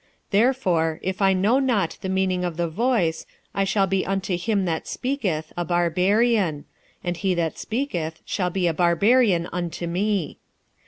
[0.31, 4.35] 46:014:011 Therefore if I know not the meaning of the voice, I shall be unto
[4.35, 6.65] him that speaketh a barbarian,
[7.03, 10.39] and he that speaketh shall be a barbarian unto me.